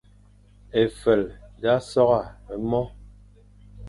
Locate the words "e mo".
2.53-2.83